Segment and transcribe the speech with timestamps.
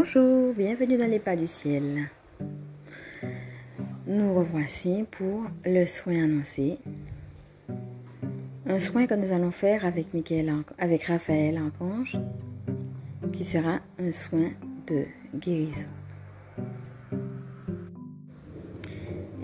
[0.00, 2.08] Bonjour, bienvenue dans les pas du ciel.
[4.06, 6.78] Nous revoici pour le soin annoncé.
[8.64, 10.06] Un soin que nous allons faire avec,
[10.78, 12.16] avec Raphaël Anconge,
[13.32, 14.50] qui sera un soin
[14.86, 15.88] de guérison.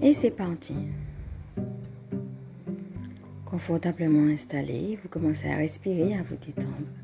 [0.00, 0.76] Et c'est parti.
[3.44, 7.03] Confortablement installé, vous commencez à respirer, à vous détendre.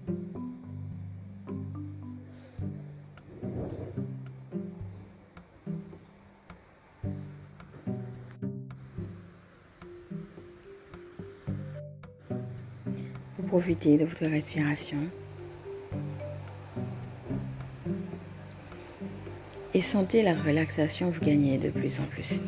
[13.60, 14.96] Vous profitez de votre respiration.
[19.74, 22.40] Et sentez la relaxation vous gagner de plus en plus.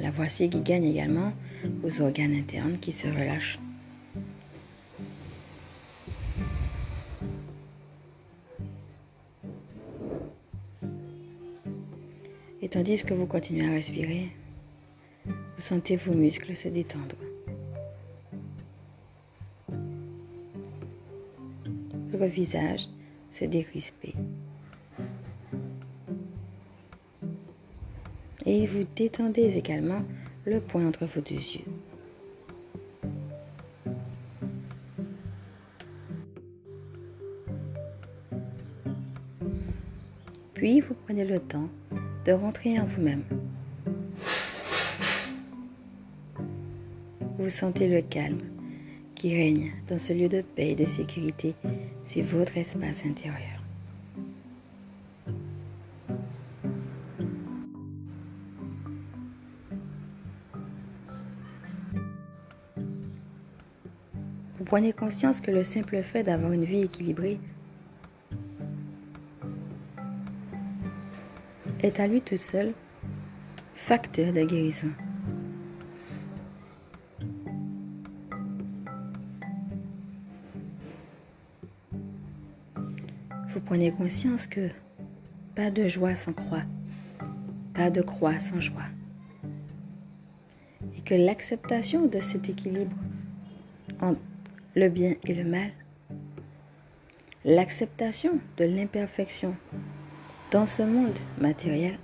[0.00, 1.34] La voici qui gagne également
[1.82, 3.58] aux organes internes qui se relâchent.
[12.80, 14.30] Tandis que vous continuez à respirer,
[15.26, 17.14] vous sentez vos muscles se détendre.
[22.08, 22.88] Votre visage
[23.30, 24.14] se décrisper.
[28.46, 30.02] Et vous détendez également
[30.46, 31.64] le point entre vos deux yeux.
[40.54, 41.68] Puis vous prenez le temps
[42.24, 43.24] de rentrer en vous-même.
[47.38, 48.40] Vous sentez le calme
[49.14, 51.54] qui règne dans ce lieu de paix et de sécurité.
[52.04, 53.62] C'est votre espace intérieur.
[64.58, 67.40] Vous prenez conscience que le simple fait d'avoir une vie équilibrée
[71.82, 72.72] est à lui tout seul
[73.74, 74.90] facteur de guérison.
[83.48, 84.68] Vous prenez conscience que
[85.54, 86.62] pas de joie sans croix,
[87.74, 88.86] pas de croix sans joie.
[90.96, 92.96] Et que l'acceptation de cet équilibre
[94.00, 94.20] entre
[94.76, 95.70] le bien et le mal,
[97.44, 99.56] l'acceptation de l'imperfection
[100.50, 101.96] dans ce monde matériel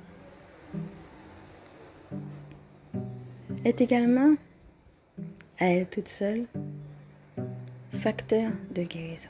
[3.65, 4.37] est également
[5.59, 6.47] à elle toute seule
[7.93, 9.29] facteur de guérison.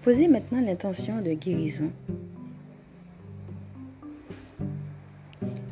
[0.00, 1.92] Posez maintenant l'intention de guérison.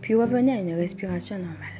[0.03, 1.80] Puis revenez à une respiration normale.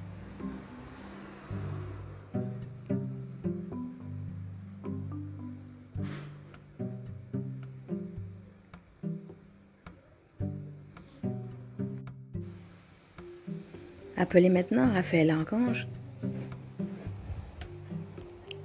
[14.31, 15.89] Appelez maintenant Raphaël Archange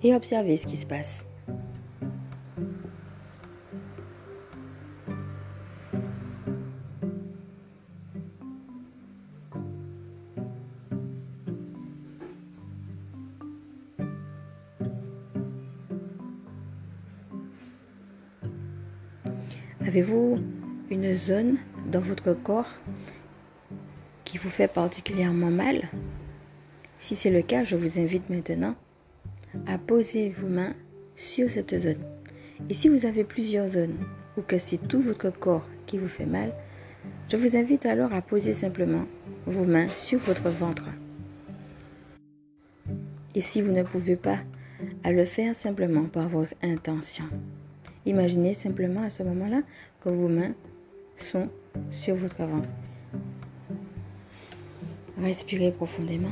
[0.04, 1.26] et observez ce qui se passe.
[19.88, 20.38] Avez-vous
[20.92, 21.58] une zone
[21.92, 22.70] dans votre corps
[24.40, 25.90] vous fait particulièrement mal
[26.98, 28.76] Si c'est le cas, je vous invite maintenant
[29.68, 30.74] à poser vos mains
[31.16, 32.04] sur cette zone.
[32.70, 33.98] Et si vous avez plusieurs zones
[34.38, 36.54] ou que c'est tout votre corps qui vous fait mal,
[37.30, 39.06] je vous invite alors à poser simplement
[39.46, 40.86] vos mains sur votre ventre.
[43.34, 44.40] Et si vous ne pouvez pas,
[45.04, 47.26] à le faire simplement par votre intention.
[48.06, 49.62] Imaginez simplement à ce moment-là
[50.02, 50.54] que vos mains
[51.18, 51.50] sont
[51.92, 52.70] sur votre ventre.
[55.18, 56.32] Respirez profondément.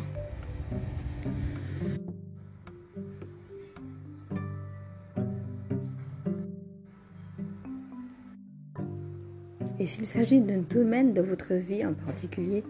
[9.80, 12.64] Et s'il s'agit d'un domaine de votre vie en particulier,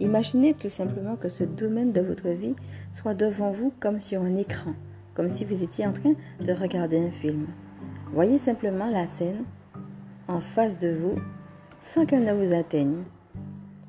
[0.00, 2.54] imaginez tout simplement que ce domaine de votre vie
[2.92, 4.74] soit devant vous comme sur un écran,
[5.14, 7.46] comme si vous étiez en train de regarder un film.
[8.12, 9.44] Voyez simplement la scène
[10.28, 11.16] en face de vous
[11.80, 13.02] sans qu'elle ne vous atteigne.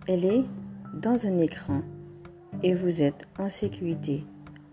[0.07, 0.43] Elle est
[1.01, 1.81] dans un écran
[2.63, 4.23] et vous êtes en sécurité,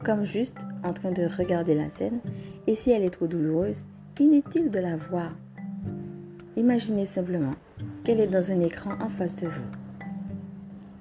[0.04, 2.20] comme juste en train de regarder la scène
[2.66, 3.84] Et si elle est trop douloureuse,
[4.20, 5.32] inutile de la voir.
[6.56, 7.54] Imaginez simplement
[8.04, 9.66] qu'elle est dans un écran en face de vous.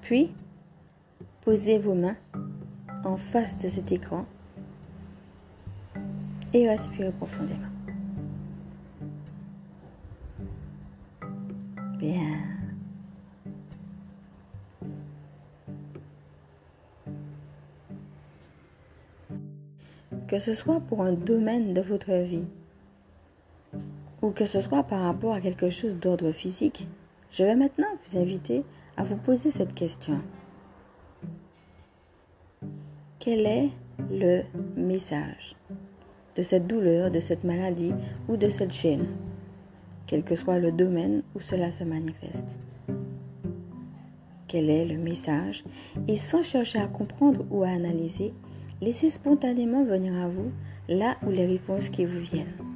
[0.01, 0.33] Puis,
[1.41, 2.17] posez vos mains
[3.03, 4.25] en face de cet écran
[6.53, 7.67] et respirez profondément.
[11.99, 12.50] Bien.
[20.31, 22.45] Que ce soit pour un domaine de votre vie
[24.21, 26.87] ou que ce soit par rapport à quelque chose d'ordre physique,
[27.31, 28.63] je vais maintenant vous inviter
[28.95, 30.21] à vous poser cette question.
[33.19, 33.71] Quel est
[34.09, 34.43] le
[34.77, 35.57] message
[36.37, 37.93] de cette douleur, de cette maladie
[38.29, 39.07] ou de cette chaîne
[40.07, 42.57] quel que soit le domaine où cela se manifeste?
[44.47, 45.65] Quel est le message?
[46.07, 48.33] Et sans chercher à comprendre ou à analyser,
[48.81, 50.51] laissez spontanément venir à vous
[50.89, 52.70] là où les réponses qui vous viennent.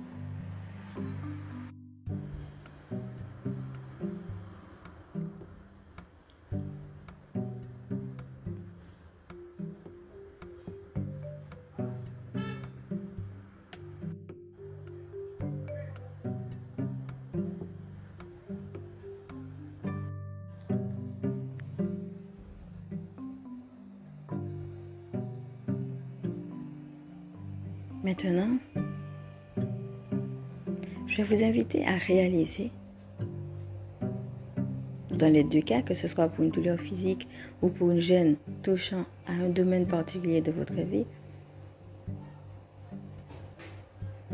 [31.25, 32.69] Vous inviter à réaliser,
[35.09, 37.27] dans les deux cas, que ce soit pour une douleur physique
[37.61, 41.05] ou pour une gêne touchant à un domaine particulier de votre vie,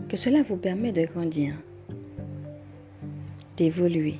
[0.10, 1.56] que cela vous permet de grandir,
[3.56, 4.20] d'évoluer,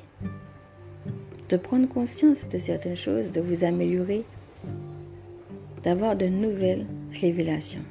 [1.50, 4.24] de prendre conscience de certaines choses, de vous améliorer,
[5.82, 6.86] d'avoir de nouvelles
[7.20, 7.84] révélations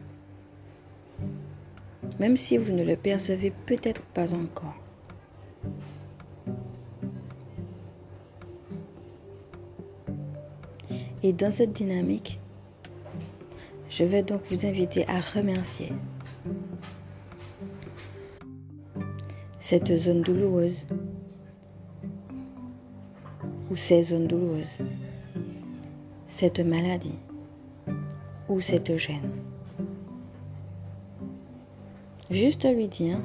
[2.21, 4.75] même si vous ne le percevez peut-être pas encore.
[11.23, 12.39] Et dans cette dynamique,
[13.89, 15.91] je vais donc vous inviter à remercier
[19.57, 20.85] cette zone douloureuse
[23.71, 24.83] ou ces zones douloureuses,
[26.27, 27.17] cette maladie
[28.47, 29.50] ou cette gêne.
[32.31, 33.19] Juste lui dire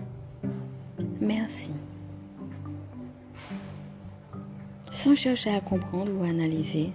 [1.21, 1.71] merci.
[4.91, 6.91] Sans chercher à comprendre ou analyser.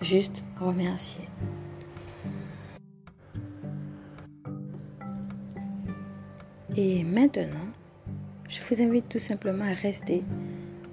[0.00, 1.24] Juste remercier.
[6.76, 7.66] Et maintenant,
[8.48, 10.22] je vous invite tout simplement à rester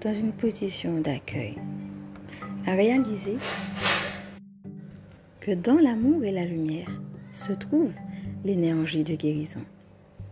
[0.02, 1.60] dans une position d'accueil,
[2.66, 3.38] à réaliser
[5.40, 6.90] que dans l'amour et la lumière
[7.38, 7.94] se trouve
[8.44, 9.62] l'énergie de guérison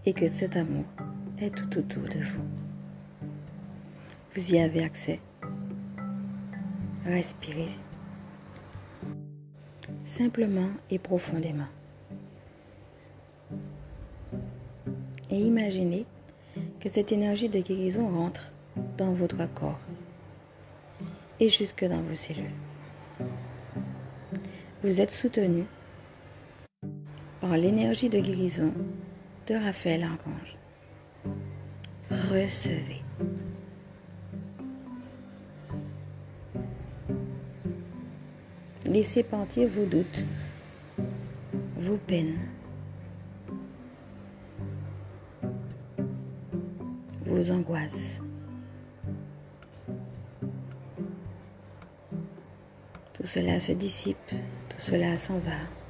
[0.05, 0.85] et que cet amour
[1.39, 2.43] est tout autour de vous.
[4.35, 5.19] Vous y avez accès.
[7.05, 7.69] Respirez
[10.03, 11.67] simplement et profondément.
[15.29, 16.05] Et imaginez
[16.79, 18.51] que cette énergie de guérison rentre
[18.97, 19.81] dans votre corps
[21.39, 22.55] et jusque dans vos cellules.
[24.83, 25.65] Vous êtes soutenu
[27.53, 28.73] l'énergie de guérison
[29.47, 30.57] de Raphaël Archange.
[32.09, 33.03] Recevez.
[38.87, 40.25] Laissez partir vos doutes,
[41.77, 42.49] vos peines,
[47.25, 48.21] vos angoisses.
[53.13, 54.17] Tout cela se dissipe,
[54.69, 55.84] tout cela s'en va.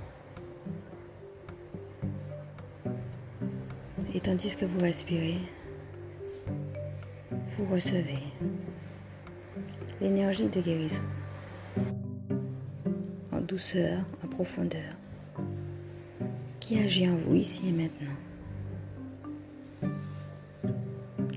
[4.25, 5.37] Tandis que vous respirez,
[7.57, 8.23] vous recevez
[10.01, 11.03] l'énergie de guérison
[13.31, 14.93] en douceur, en profondeur,
[16.59, 18.17] qui agit en vous ici et maintenant,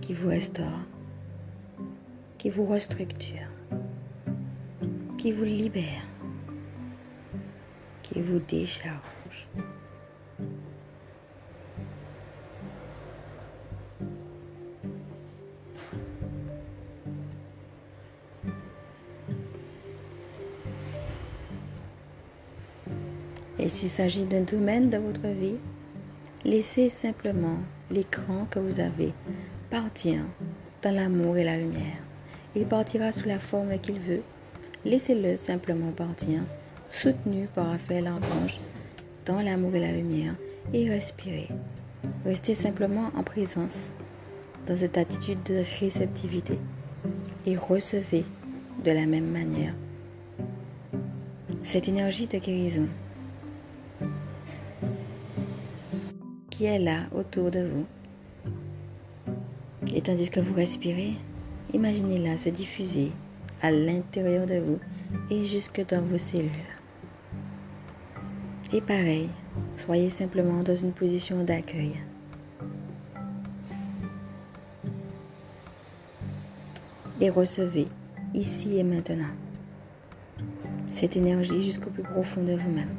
[0.00, 0.86] qui vous restaure,
[2.38, 3.50] qui vous restructure,
[5.18, 6.06] qui vous libère,
[8.00, 9.46] qui vous décharge.
[23.68, 25.56] Et s'il s'agit d'un domaine de votre vie,
[26.42, 27.58] laissez simplement
[27.90, 29.12] l'écran que vous avez
[29.68, 30.22] partir
[30.80, 31.98] dans l'amour et la lumière.
[32.56, 34.22] Il partira sous la forme qu'il veut.
[34.86, 36.40] Laissez-le simplement partir,
[36.88, 38.58] soutenu par Raphaël Archange,
[39.26, 40.34] dans l'amour et la lumière
[40.72, 41.48] et respirez.
[42.24, 43.90] Restez simplement en présence
[44.66, 46.58] dans cette attitude de réceptivité
[47.44, 48.24] et recevez
[48.82, 49.74] de la même manière
[51.62, 52.88] cette énergie de guérison
[56.58, 57.86] qui est là autour de vous.
[59.94, 61.12] Et tandis que vous respirez,
[61.72, 63.12] imaginez-la se diffuser
[63.62, 64.80] à l'intérieur de vous
[65.30, 66.50] et jusque dans vos cellules.
[68.72, 69.28] Et pareil,
[69.76, 71.94] soyez simplement dans une position d'accueil.
[77.20, 77.86] Et recevez
[78.34, 79.30] ici et maintenant
[80.88, 82.96] cette énergie jusqu'au plus profond de vous-même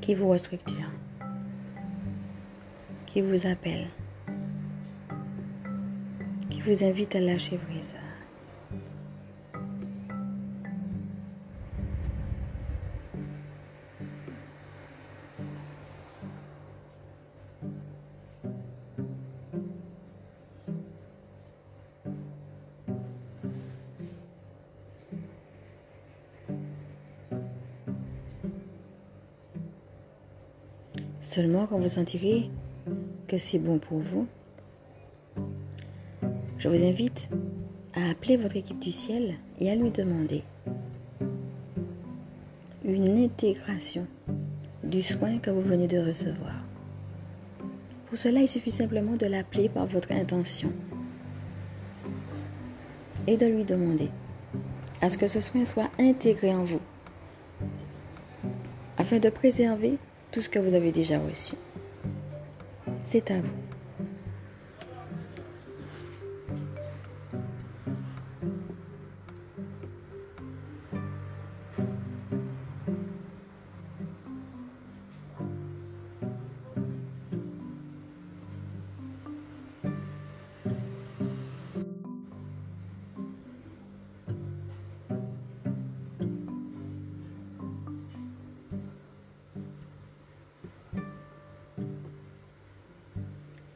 [0.00, 0.90] qui vous restructure,
[3.12, 3.88] qui vous appelle,
[6.48, 7.96] qui vous invite à lâcher prise.
[31.20, 32.50] Seulement quand vous sentirez
[33.30, 34.26] que c'est bon pour vous,
[36.58, 37.30] je vous invite
[37.94, 40.42] à appeler votre équipe du ciel et à lui demander
[42.84, 44.08] une intégration
[44.82, 46.64] du soin que vous venez de recevoir.
[48.06, 50.72] Pour cela, il suffit simplement de l'appeler par votre intention
[53.28, 54.08] et de lui demander
[55.00, 56.82] à ce que ce soin soit intégré en vous
[58.98, 59.98] afin de préserver
[60.32, 61.54] tout ce que vous avez déjà reçu.
[63.12, 63.59] C'est à vous.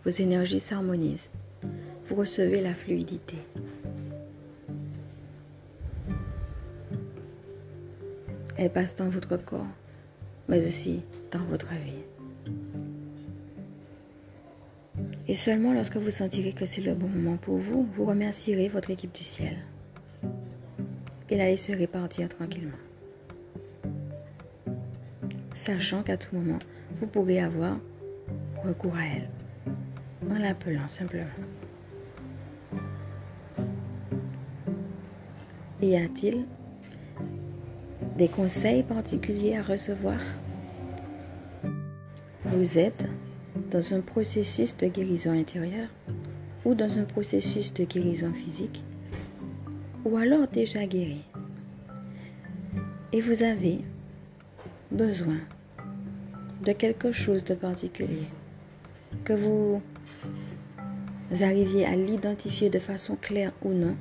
[0.05, 1.31] Vos énergies s'harmonisent.
[2.07, 3.37] Vous recevez la fluidité.
[8.57, 9.67] Elle passe dans votre corps,
[10.49, 12.05] mais aussi dans votre vie.
[15.27, 18.91] Et seulement lorsque vous sentirez que c'est le bon moment pour vous, vous remercierez votre
[18.91, 19.57] équipe du ciel.
[21.31, 22.77] Et la laisserez répartir tranquillement.
[25.55, 26.59] Sachant qu'à tout moment,
[26.95, 27.79] vous pourrez avoir
[28.63, 29.29] recours à elle
[30.31, 31.27] en l'appelant simplement.
[35.83, 36.47] Y a-t-il
[38.17, 40.21] des conseils particuliers à recevoir?
[42.47, 43.07] Vous êtes
[43.71, 45.89] dans un processus de guérison intérieure
[46.65, 48.83] ou dans un processus de guérison physique
[50.05, 51.23] ou alors déjà guéri?
[53.13, 53.79] Et vous avez
[54.91, 55.41] besoin
[56.65, 58.27] de quelque chose de particulier
[59.25, 59.83] que vous
[61.41, 63.97] arriviez à l'identifier de façon claire ou non,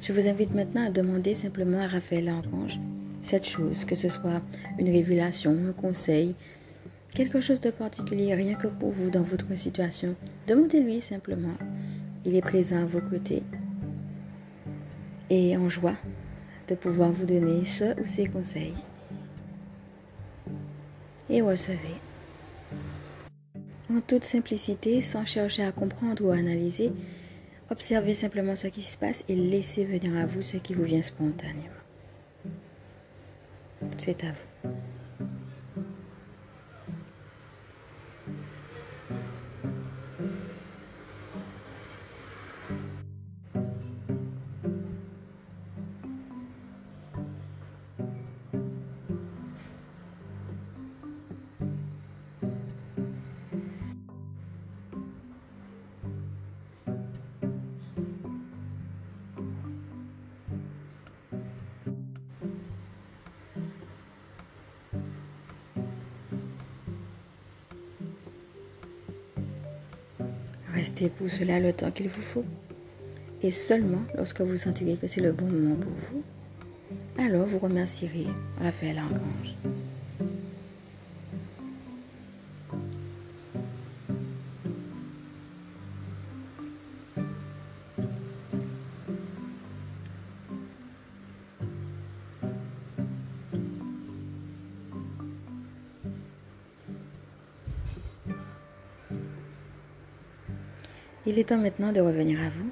[0.00, 2.78] je vous invite maintenant à demander simplement à Raphaël Archange
[3.22, 4.40] cette chose, que ce soit
[4.78, 6.36] une révélation, un conseil,
[7.10, 10.14] quelque chose de particulier, rien que pour vous dans votre situation.
[10.46, 11.56] Demandez-lui simplement.
[12.24, 13.42] Il est présent à vos côtés
[15.28, 15.96] et en joie
[16.68, 18.76] de pouvoir vous donner ce ou ces conseils.
[21.28, 21.96] Et recevez
[23.96, 26.92] en toute simplicité, sans chercher à comprendre ou à analyser,
[27.70, 31.02] observez simplement ce qui se passe et laissez venir à vous ce qui vous vient
[31.02, 31.62] spontanément.
[33.96, 34.70] C'est à vous.
[71.10, 72.44] Pour cela le temps qu'il vous faut.
[73.42, 76.22] Et seulement lorsque vous sentirez que c'est le bon moment pour vous,
[77.22, 78.26] alors vous remercierez
[78.60, 79.54] Raphaël Archange.
[101.36, 102.70] Il est temps maintenant de revenir à vous.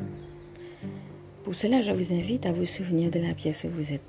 [1.43, 4.01] Pour cela, je vous invite à vous souvenir de la pièce où vous êtes,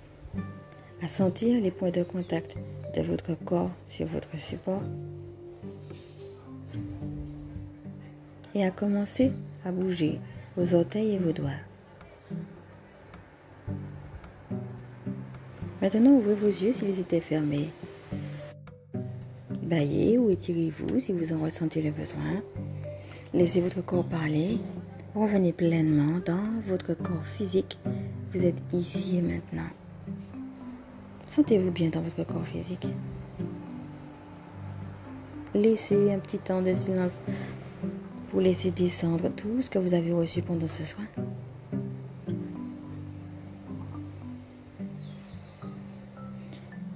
[1.01, 2.55] à sentir les points de contact
[2.95, 4.81] de votre corps sur votre support
[8.53, 9.33] et à commencer
[9.65, 10.21] à bouger
[10.55, 11.59] vos orteils et vos doigts.
[15.81, 17.71] Maintenant, ouvrez vos yeux s'ils étaient fermés.
[19.63, 22.41] Baillez ou étirez-vous si vous en ressentez le besoin.
[23.35, 24.59] Laissez votre corps parler.
[25.13, 27.77] Revenez pleinement dans votre corps physique.
[28.33, 29.67] Vous êtes ici et maintenant.
[31.25, 32.87] Sentez-vous bien dans votre corps physique.
[35.53, 37.11] Laissez un petit temps de silence
[38.29, 41.03] pour laisser descendre tout ce que vous avez reçu pendant ce soin.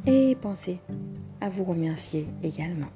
[0.06, 0.80] Et pensez
[1.42, 2.88] à vous remercier également.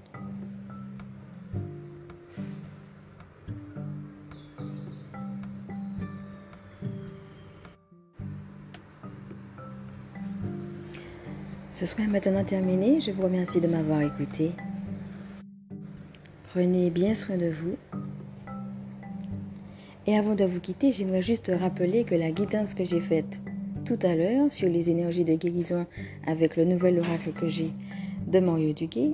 [11.83, 13.01] Ce soir est maintenant terminé.
[13.01, 14.51] Je vous remercie de m'avoir écouté.
[16.45, 17.75] Prenez bien soin de vous.
[20.07, 23.41] Et avant de vous quitter, j'aimerais juste rappeler que la guidance que j'ai faite
[23.83, 25.85] tout à l'heure sur les énergies de guérison
[26.25, 27.73] avec le nouvel oracle que j'ai
[28.27, 29.11] de Mario Duguay,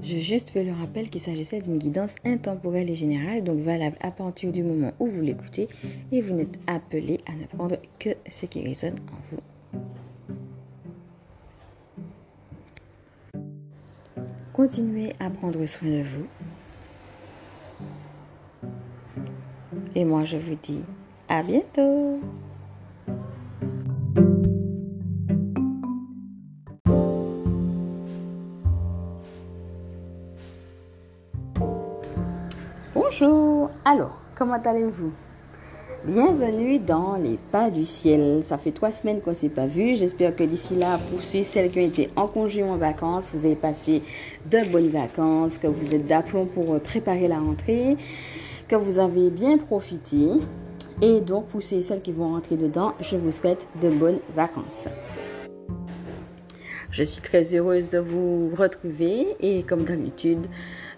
[0.00, 4.12] je juste fais le rappel qu'il s'agissait d'une guidance intemporelle et générale, donc valable à
[4.12, 5.68] partir du moment où vous l'écoutez,
[6.12, 9.42] et vous n'êtes appelé à ne prendre que ce qui résonne en vous.
[14.52, 16.26] Continuez à prendre soin de vous.
[19.94, 20.82] Et moi, je vous dis
[21.26, 22.20] à bientôt.
[32.92, 33.70] Bonjour.
[33.86, 35.12] Alors, comment allez-vous?
[36.04, 38.42] Bienvenue dans les pas du ciel.
[38.42, 39.94] Ça fait trois semaines qu'on ne s'est pas vu.
[39.94, 43.46] J'espère que d'ici là, pour celles qui ont été en congé ou en vacances, vous
[43.46, 44.02] avez passé
[44.50, 47.96] de bonnes vacances, que vous êtes d'aplomb pour préparer la rentrée,
[48.66, 50.26] que vous avez bien profité.
[51.02, 54.88] Et donc, pour celles qui vont rentrer dedans, je vous souhaite de bonnes vacances.
[56.90, 60.46] Je suis très heureuse de vous retrouver et comme d'habitude,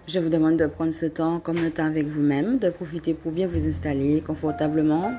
[0.06, 3.32] je vous demande de prendre ce temps comme le temps avec vous-même, de profiter pour
[3.32, 5.12] bien vous installer confortablement.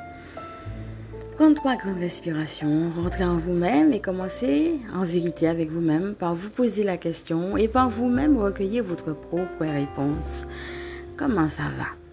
[1.36, 6.50] Prendre trois grandes respirations, rentrer en vous-même et commencer en vérité avec vous-même par vous
[6.50, 10.46] poser la question et par vous-même recueillir votre propre réponse.
[11.18, 12.05] Comment ça va?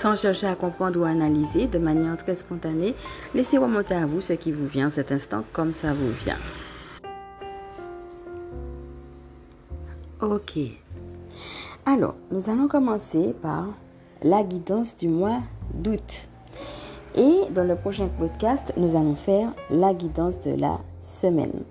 [0.00, 2.94] Sans chercher à comprendre ou à analyser de manière très spontanée,
[3.34, 6.38] laissez remonter à vous ce qui vous vient cet instant comme ça vous vient.
[10.20, 10.58] Ok.
[11.84, 13.66] Alors, nous allons commencer par
[14.22, 15.40] la guidance du mois
[15.74, 16.28] d'août.
[17.14, 21.62] Et dans le prochain podcast, nous allons faire la guidance de la semaine.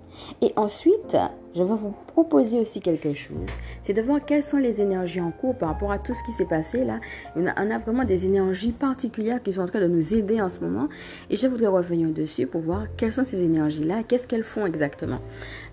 [0.42, 1.16] Et ensuite,
[1.56, 3.46] je vais vous proposer aussi quelque chose.
[3.80, 6.32] C'est de voir quelles sont les énergies en cours par rapport à tout ce qui
[6.32, 7.00] s'est passé là.
[7.34, 10.60] On a, vraiment des énergies particulières qui sont en train de nous aider en ce
[10.60, 10.88] moment.
[11.30, 15.20] Et je voudrais revenir dessus pour voir quelles sont ces énergies-là, qu'est-ce qu'elles font exactement.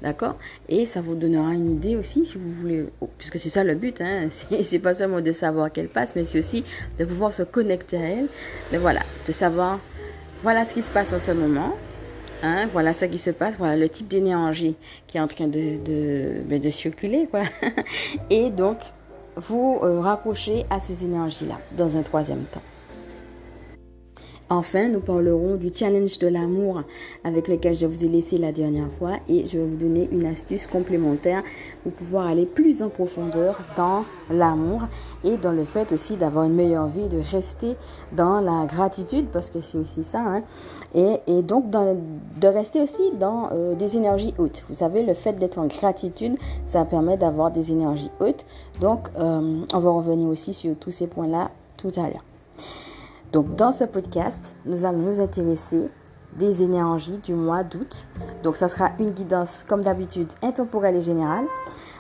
[0.02, 0.38] D'accord?
[0.69, 2.86] Et ça vous donnera une idée aussi si vous voulez,
[3.17, 4.00] puisque c'est ça le but.
[4.00, 4.30] Hein,
[4.62, 6.63] c'est pas seulement de savoir qu'elles passent, mais c'est aussi
[6.98, 8.28] de pouvoir se connecter à elles.
[8.72, 9.80] Mais voilà, de savoir,
[10.43, 11.74] voilà ce qui se passe en ce moment
[12.45, 14.75] Hein, voilà ce qui se passe, voilà le type d'énergie
[15.08, 17.25] qui est en train de, ben, circuler.
[17.32, 17.43] Quoi.
[18.29, 18.79] Et donc,
[19.38, 22.62] vous euh, raccrochez à ces énergies-là dans un troisième temps.
[24.49, 26.84] Enfin, nous parlerons du challenge de l'amour
[27.23, 30.25] avec lequel je vous ai laissé la dernière fois et je vais vous donner une
[30.25, 31.43] astuce complémentaire
[31.82, 34.84] pour pouvoir aller plus en profondeur dans l'amour
[35.23, 37.77] et dans le fait aussi d'avoir une meilleure vie, de rester
[38.12, 40.19] dans la gratitude parce que c'est aussi ça.
[40.19, 40.43] Hein,
[40.95, 44.63] et, donc de rester aussi dans euh, des énergies hautes.
[44.69, 48.45] Vous savez, le fait d'être en gratitude, ça permet d'avoir des énergies hautes.
[48.79, 52.23] Donc, euh, on va revenir aussi sur tous ces points-là tout à l'heure.
[53.32, 55.89] Donc dans ce podcast, nous allons nous intéresser
[56.38, 58.06] des énergies du mois d'août.
[58.43, 61.45] Donc ça sera une guidance comme d'habitude intemporelle et générale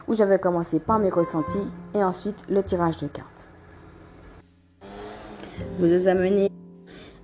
[0.07, 3.49] où je vais commencer par mes ressentis et ensuite le tirage de cartes.
[5.79, 6.49] Vous amené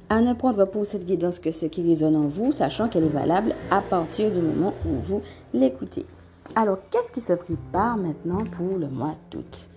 [0.10, 3.10] à ne prendre pour cette guidance que ce qui résonne en vous, sachant qu'elle est
[3.10, 5.22] valable à partir du moment où vous
[5.54, 6.06] l'écoutez.
[6.56, 9.69] Alors, qu'est-ce qui se prépare maintenant pour le mois d'août?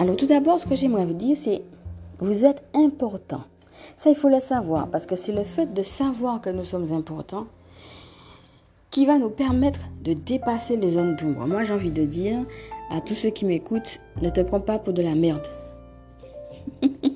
[0.00, 1.62] Alors tout d'abord, ce que j'aimerais vous dire, c'est
[2.18, 3.42] vous êtes important.
[3.96, 6.92] Ça, il faut le savoir, parce que c'est le fait de savoir que nous sommes
[6.92, 7.46] importants
[8.90, 11.46] qui va nous permettre de dépasser les zones d'ombre.
[11.46, 12.38] Moi, j'ai envie de dire
[12.90, 15.46] à tous ceux qui m'écoutent, ne te prends pas pour de la merde.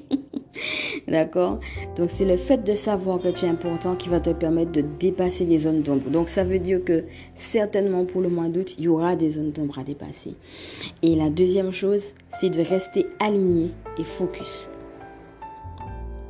[1.14, 1.60] D'accord?
[1.94, 4.80] Donc c'est le fait de savoir que tu es important qui va te permettre de
[4.80, 6.10] dépasser les zones d'ombre.
[6.10, 7.04] Donc ça veut dire que
[7.36, 10.34] certainement pour le mois d'août, il y aura des zones d'ombre à dépasser.
[11.02, 12.02] Et la deuxième chose,
[12.40, 14.68] c'est de rester aligné et focus.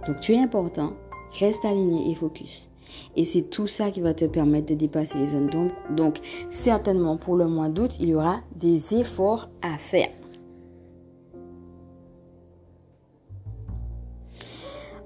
[0.06, 0.92] Donc tu es important,
[1.40, 2.68] reste aligné et focus.
[3.16, 5.74] Et c'est tout ça qui va te permettre de dépasser les zones d'ombre.
[5.96, 6.18] Donc
[6.50, 10.10] certainement pour le mois d'août, il y aura des efforts à faire.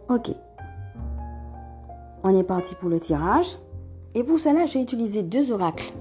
[0.08, 0.30] Ok.
[2.24, 3.58] On est parti pour le tirage.
[4.14, 5.92] Et pour cela, j'ai utilisé deux oracles.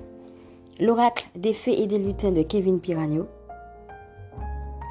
[0.79, 3.27] L'oracle des fées et des lutins de Kevin Piranio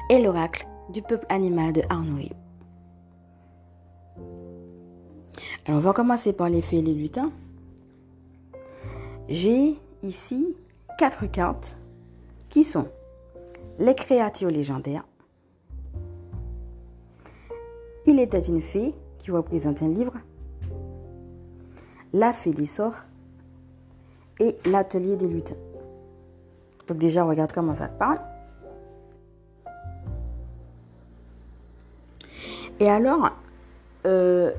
[0.09, 2.29] et l'oracle du peuple animal de Arnoyo.
[5.65, 7.31] Alors, on va commencer par les fées et les lutins.
[9.29, 10.55] J'ai ici
[10.97, 11.77] quatre cartes
[12.49, 12.87] qui sont
[13.79, 15.05] les créatures légendaires.
[18.05, 18.93] Il était une fée
[19.27, 20.13] qui représente un livre,
[22.13, 22.95] la fée sort
[24.39, 25.57] et l'atelier des lutins.
[26.87, 28.21] Donc déjà, regarde comment ça te parle.
[32.79, 33.31] Et alors,
[34.05, 34.51] euh,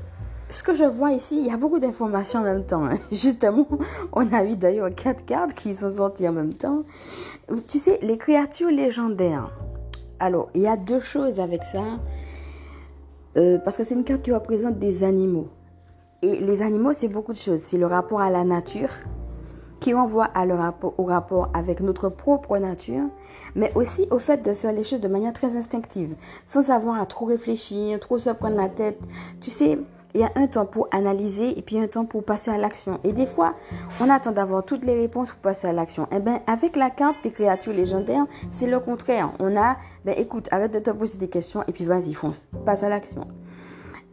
[0.51, 2.85] ce que je vois ici, il y a beaucoup d'informations en même temps.
[2.85, 2.99] Hein.
[3.11, 3.67] Justement,
[4.13, 6.83] on a vu d'ailleurs quatre cartes qui sont sorties en même temps.
[7.67, 9.49] Tu sais, les créatures légendaires.
[10.19, 11.97] Alors, il y a deux choses avec ça.
[13.37, 15.49] Euh, parce que c'est une carte qui représente des animaux.
[16.21, 17.59] Et les animaux, c'est beaucoup de choses.
[17.59, 18.89] C'est le rapport à la nature,
[19.79, 20.29] qui renvoie
[20.97, 23.05] au rapport avec notre propre nature,
[23.55, 26.15] mais aussi au fait de faire les choses de manière très instinctive,
[26.45, 28.99] sans avoir à trop réfléchir, trop se prendre la tête.
[29.39, 29.79] Tu sais,
[30.15, 32.99] il y a un temps pour analyser et puis un temps pour passer à l'action.
[33.03, 33.53] Et des fois,
[33.99, 36.07] on attend d'avoir toutes les réponses pour passer à l'action.
[36.11, 39.31] Eh bien, avec la carte des créatures légendaires, c'est le contraire.
[39.39, 42.83] On a, ben écoute, arrête de te poser des questions et puis vas-y, fonce, passe
[42.83, 43.27] à l'action.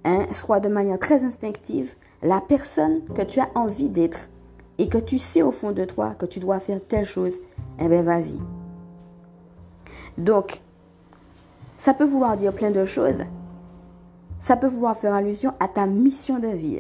[0.05, 4.29] Hein, soit de manière très instinctive la personne que tu as envie d'être
[4.79, 7.35] et que tu sais au fond de toi que tu dois faire telle chose.
[7.79, 8.39] Eh bien, vas-y.
[10.19, 10.61] Donc,
[11.77, 13.25] ça peut vouloir dire plein de choses,
[14.47, 16.79] ça peut vouloir faire allusion à ta mission de vie.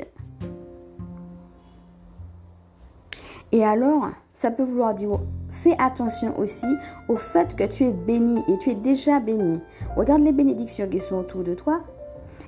[3.50, 5.18] Et alors, ça peut vouloir dire,
[5.50, 6.66] fais attention aussi
[7.08, 9.58] au fait que tu es béni et tu es déjà béni.
[9.96, 11.80] Regarde les bénédictions qui sont autour de toi.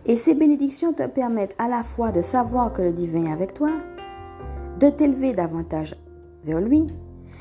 [0.07, 3.55] Et ces bénédictions te permettent à la fois de savoir que le divin est avec
[3.55, 3.73] toi,
[4.79, 5.97] de t'élever davantage
[6.45, 6.93] vers lui,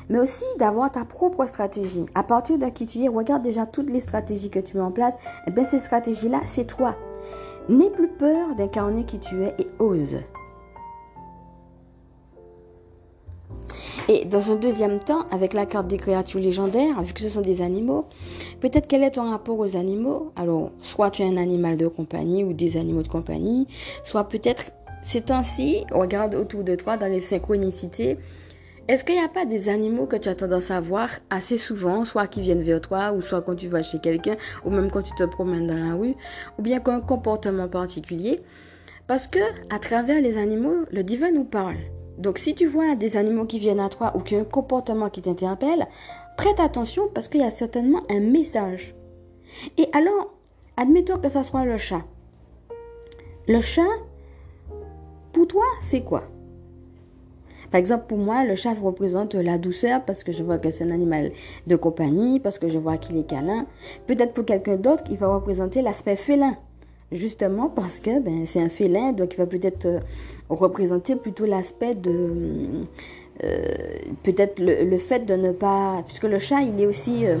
[0.08, 2.06] mais aussi d'avoir ta propre stratégie.
[2.16, 4.90] À partir de qui tu es, regarde déjà toutes les stratégies que tu mets en
[4.90, 5.14] place.
[5.14, 6.96] Et eh bien ces stratégies-là, c'est toi.
[7.68, 10.16] N'aie plus peur d'incarner qui tu es et ose.
[14.08, 17.42] Et dans un deuxième temps, avec la carte des créatures légendaires, vu que ce sont
[17.42, 18.06] des animaux,
[18.62, 20.32] peut-être quel est ton rapport aux animaux?
[20.34, 23.66] Alors, soit tu es un animal de compagnie ou des animaux de compagnie,
[24.02, 28.16] soit peut-être ces temps-ci, regarde autour de toi dans les synchronicités,
[28.88, 32.06] est-ce qu'il n'y a pas des animaux que tu as tendance à voir assez souvent,
[32.06, 35.02] soit qui viennent vers toi, ou soit quand tu vas chez quelqu'un, ou même quand
[35.02, 36.14] tu te promènes dans la rue,
[36.58, 38.40] ou bien qu'un comportement particulier?
[39.06, 41.76] Parce que à travers les animaux, le divin nous parle.
[42.16, 44.46] Donc si tu vois des animaux qui viennent à toi ou qu'il y a un
[44.46, 45.86] comportement qui t'interpelle,
[46.38, 48.94] prête attention parce qu'il y a certainement un message.
[49.76, 50.34] Et alors,
[50.78, 52.04] admettons que ça soit le chat.
[53.48, 53.82] Le chat,
[55.34, 56.24] pour toi, c'est quoi?
[57.70, 60.84] Par exemple, pour moi, le chat représente la douceur parce que je vois que c'est
[60.84, 61.32] un animal
[61.66, 63.66] de compagnie, parce que je vois qu'il est câlin.
[64.06, 66.56] Peut-être pour quelqu'un d'autre, il va représenter l'aspect félin.
[67.10, 70.00] Justement parce que ben, c'est un félin, donc il va peut-être euh,
[70.48, 72.84] représenter plutôt l'aspect de...
[73.44, 73.64] Euh,
[74.22, 76.02] peut-être le, fait de ne pas...
[76.06, 77.26] Puisque le chat, il est aussi...
[77.26, 77.36] Euh,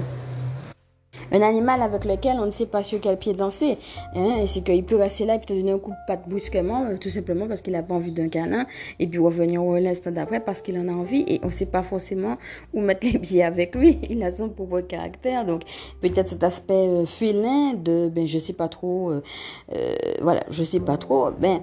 [1.32, 3.78] un animal avec lequel on ne sait pas sur quel pied danser.
[4.14, 6.96] Hein, c'est qu'il peut rester là et te donner un coup de patte brusquement, euh,
[6.96, 8.66] tout simplement parce qu'il n'a pas envie d'un câlin,
[8.98, 11.66] et puis revenir au l'instant d'après parce qu'il en a envie, et on ne sait
[11.66, 12.36] pas forcément
[12.72, 13.98] où mettre les pieds avec lui.
[14.10, 15.62] Il a son propre caractère, donc
[16.00, 20.80] peut-être cet aspect euh, félin de, ben je sais pas trop, euh, voilà, je sais
[20.80, 21.60] pas trop, ben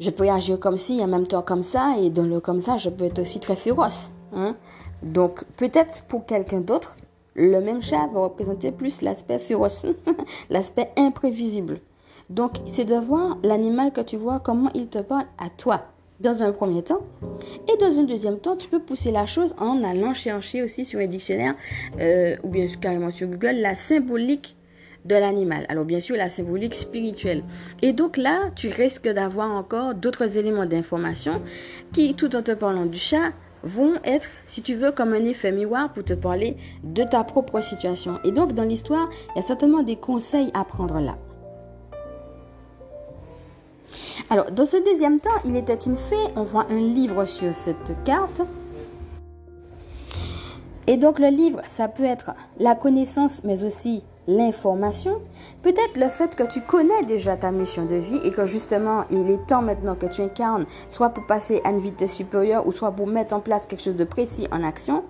[0.00, 2.78] je peux agir comme ci, en même temps comme ça, et dans le comme ça,
[2.78, 4.10] je peux être aussi très féroce.
[4.34, 4.56] Hein.
[5.02, 6.96] Donc peut-être pour quelqu'un d'autre,
[7.34, 9.86] le même chat va représenter plus l'aspect féroce,
[10.50, 11.80] l'aspect imprévisible.
[12.28, 15.82] Donc, c'est de voir l'animal que tu vois, comment il te parle à toi,
[16.20, 17.00] dans un premier temps.
[17.68, 21.00] Et dans un deuxième temps, tu peux pousser la chose en allant chercher aussi sur
[21.00, 21.56] un dictionnaire,
[21.98, 24.56] euh, ou bien carrément sur Google, la symbolique
[25.04, 25.66] de l'animal.
[25.68, 27.42] Alors bien sûr, la symbolique spirituelle.
[27.82, 31.40] Et donc là, tu risques d'avoir encore d'autres éléments d'information
[31.92, 33.32] qui, tout en te parlant du chat,
[33.62, 37.60] vont être, si tu veux, comme un effet miroir pour te parler de ta propre
[37.60, 38.18] situation.
[38.24, 41.16] Et donc, dans l'histoire, il y a certainement des conseils à prendre là.
[44.28, 46.14] Alors, dans ce deuxième temps, il était une fée.
[46.36, 48.42] On voit un livre sur cette carte.
[50.86, 55.20] Et donc, le livre, ça peut être la connaissance, mais aussi l'information,
[55.62, 59.30] peut-être le fait que tu connais déjà ta mission de vie et que justement il
[59.30, 62.92] est temps maintenant que tu incarnes, soit pour passer à une vitesse supérieure ou soit
[62.92, 65.04] pour mettre en place quelque chose de précis en action.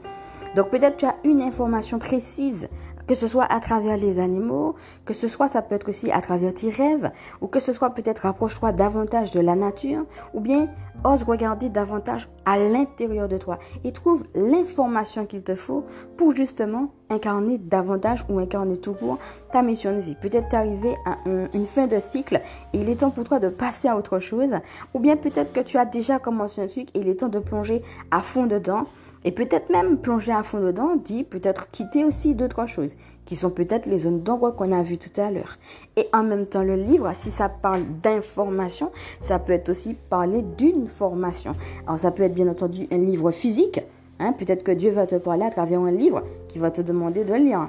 [0.56, 2.68] Donc peut-être tu as une information précise
[3.10, 6.20] que ce soit à travers les animaux, que ce soit, ça peut être aussi à
[6.20, 10.68] travers tes rêves, ou que ce soit peut-être rapproche-toi davantage de la nature, ou bien
[11.02, 15.84] ose regarder davantage à l'intérieur de toi et trouve l'information qu'il te faut
[16.16, 19.18] pour justement incarner davantage ou incarner tout court
[19.50, 20.14] ta mission de vie.
[20.14, 22.40] Peut-être t'arriver à une fin de cycle
[22.72, 24.54] et il est temps pour toi de passer à autre chose,
[24.94, 27.40] ou bien peut-être que tu as déjà commencé un truc et il est temps de
[27.40, 28.86] plonger à fond dedans
[29.24, 33.36] et peut-être même plonger à fond dedans dit peut-être quitter aussi deux, trois choses, qui
[33.36, 35.56] sont peut-être les zones d'ombre qu'on a vues tout à l'heure.
[35.96, 40.42] Et en même temps, le livre, si ça parle d'information, ça peut être aussi parler
[40.56, 41.54] d'une formation.
[41.86, 43.80] Alors ça peut être bien entendu un livre physique,
[44.18, 47.24] hein, peut-être que Dieu va te parler à travers un livre qui va te demander
[47.24, 47.68] de lire.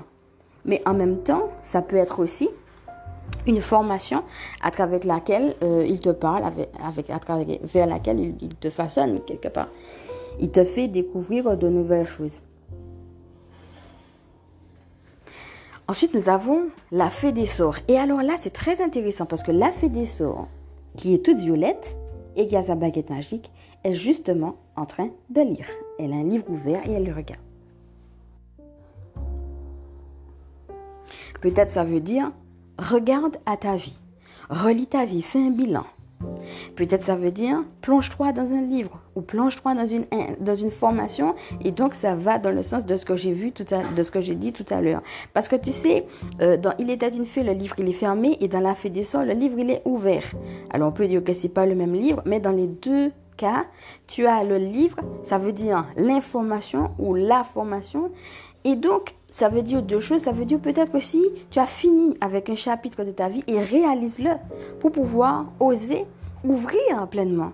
[0.65, 2.49] Mais en même temps, ça peut être aussi
[3.47, 4.23] une formation
[4.61, 9.21] à travers laquelle euh, il te parle, avec, à travers, vers laquelle il te façonne
[9.25, 9.67] quelque part.
[10.39, 12.41] Il te fait découvrir de nouvelles choses.
[15.87, 17.75] Ensuite, nous avons la fée des sorts.
[17.87, 20.47] Et alors là, c'est très intéressant parce que la fée des sorts,
[20.95, 21.97] qui est toute violette
[22.35, 23.51] et qui a sa baguette magique,
[23.83, 25.65] est justement en train de lire.
[25.99, 27.41] Elle a un livre ouvert et elle le regarde.
[31.41, 32.31] Peut-être ça veut dire,
[32.77, 33.99] regarde à ta vie,
[34.49, 35.85] relis ta vie, fais un bilan.
[36.75, 40.05] Peut-être ça veut dire plonge-toi dans un livre ou plonge-toi dans une,
[40.39, 43.51] dans une formation et donc ça va dans le sens de ce que j'ai vu
[43.51, 45.01] tout à, de ce que j'ai dit tout à l'heure.
[45.33, 46.05] Parce que tu sais,
[46.41, 48.89] euh, dans Il était une fée, le livre il est fermé et dans La fée
[48.89, 50.23] des sorts, le livre il est ouvert.
[50.69, 53.65] Alors on peut dire que c'est pas le même livre, mais dans les deux cas,
[54.07, 58.11] tu as le livre, ça veut dire l'information ou la formation
[58.63, 60.21] et donc ça veut dire deux choses.
[60.21, 63.59] Ça veut dire peut-être aussi tu as fini avec un chapitre de ta vie et
[63.59, 64.31] réalise-le
[64.79, 66.05] pour pouvoir oser
[66.43, 67.53] ouvrir pleinement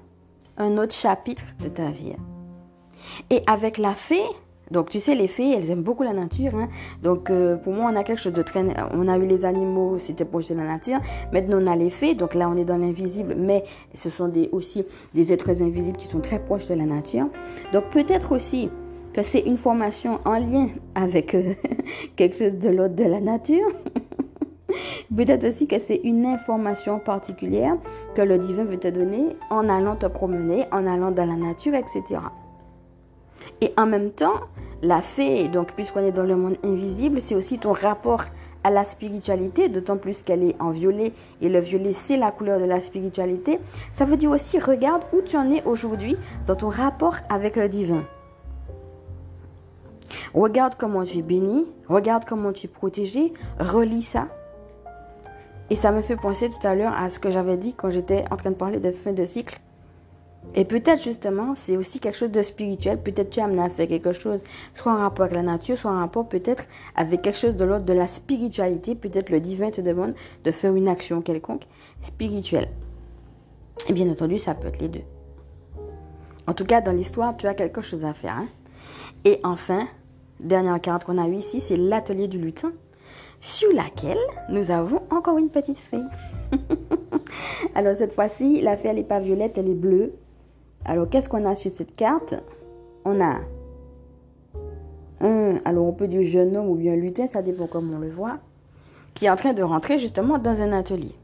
[0.58, 2.14] un autre chapitre de ta vie.
[3.30, 4.24] Et avec la fée,
[4.72, 6.56] donc tu sais, les fées, elles aiment beaucoup la nature.
[6.56, 6.68] Hein.
[7.04, 8.66] Donc euh, pour moi, on a quelque chose de très...
[8.92, 11.00] On a eu les animaux, c'était proche de la nature.
[11.32, 12.16] Maintenant, on a les fées.
[12.16, 13.36] Donc là, on est dans l'invisible.
[13.38, 13.64] Mais
[13.94, 17.28] ce sont des, aussi des êtres invisibles qui sont très proches de la nature.
[17.72, 18.70] Donc peut-être aussi
[19.24, 21.54] c'est une formation en lien avec euh,
[22.16, 23.68] quelque chose de l'autre de la nature.
[25.16, 27.76] Peut-être aussi que c'est une information particulière
[28.16, 31.74] que le divin veut te donner en allant te promener, en allant dans la nature,
[31.74, 32.04] etc.
[33.62, 34.36] Et en même temps,
[34.82, 38.26] la fée, donc puisqu'on est dans le monde invisible, c'est aussi ton rapport
[38.64, 42.60] à la spiritualité, d'autant plus qu'elle est en violet, et le violet c'est la couleur
[42.60, 43.60] de la spiritualité.
[43.94, 47.70] Ça veut dire aussi, regarde où tu en es aujourd'hui dans ton rapport avec le
[47.70, 48.04] divin.
[50.38, 54.28] Regarde comment tu es béni, regarde comment tu es protégé, relis ça.
[55.72, 58.24] Et ça me fait penser tout à l'heure à ce que j'avais dit quand j'étais
[58.30, 59.60] en train de parler de fin de cycle.
[60.54, 63.02] Et peut-être justement, c'est aussi quelque chose de spirituel.
[63.02, 64.44] Peut-être tu es amené à faire quelque chose,
[64.76, 67.86] soit en rapport avec la nature, soit en rapport peut-être avec quelque chose de l'ordre
[67.86, 68.94] de la spiritualité.
[68.94, 71.64] Peut-être le divin te demande de faire une action quelconque
[72.02, 72.70] spirituelle.
[73.90, 75.04] Et bien entendu, ça peut être les deux.
[76.46, 78.38] En tout cas, dans l'histoire, tu as quelque chose à faire.
[78.38, 78.46] Hein.
[79.26, 79.88] Et enfin,
[80.40, 82.72] dernière carte qu'on a eu ici, c'est l'atelier du lutin,
[83.40, 84.18] sur laquelle
[84.50, 86.02] nous avons encore une petite fée.
[87.76, 90.14] Alors cette fois-ci, la fée, elle n'est pas violette, elle est bleue.
[90.86, 92.36] Alors qu'est-ce qu'on a sur cette carte?
[93.06, 93.40] On a
[95.20, 98.10] un, alors on peut dire jeune homme ou bien lutin, ça dépend comment on le
[98.10, 98.38] voit,
[99.14, 101.16] qui est en train de rentrer justement dans un atelier.